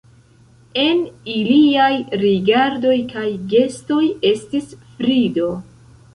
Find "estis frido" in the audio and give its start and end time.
4.33-5.55